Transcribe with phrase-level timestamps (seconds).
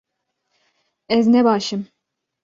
[1.09, 1.83] Ez ne baş im